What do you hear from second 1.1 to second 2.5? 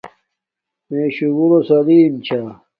شُگُلݸ سلݵم چھݳ.